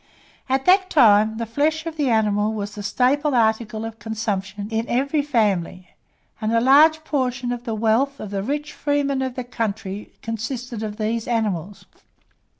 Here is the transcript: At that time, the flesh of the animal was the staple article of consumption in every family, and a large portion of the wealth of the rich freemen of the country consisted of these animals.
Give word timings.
At 0.49 0.65
that 0.65 0.89
time, 0.89 1.37
the 1.37 1.45
flesh 1.45 1.85
of 1.85 1.95
the 1.95 2.09
animal 2.09 2.53
was 2.55 2.73
the 2.73 2.81
staple 2.81 3.35
article 3.35 3.85
of 3.85 3.99
consumption 3.99 4.67
in 4.71 4.89
every 4.89 5.21
family, 5.21 5.89
and 6.41 6.51
a 6.51 6.59
large 6.59 7.03
portion 7.03 7.51
of 7.51 7.65
the 7.65 7.75
wealth 7.75 8.19
of 8.19 8.31
the 8.31 8.41
rich 8.41 8.73
freemen 8.73 9.21
of 9.21 9.35
the 9.35 9.43
country 9.43 10.11
consisted 10.23 10.81
of 10.81 10.97
these 10.97 11.27
animals. 11.27 11.85